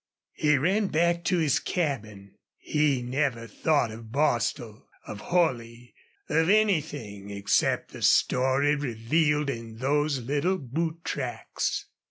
[0.33, 2.33] He ran back to his cabin.
[2.57, 5.93] He never thought of Bostil, of Holley,
[6.27, 11.85] of anything except the story revealed in those little boot tracks.